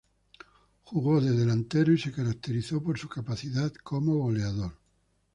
[0.81, 4.73] Jugó de delantero y se caracterizó por su capacidad como goleador.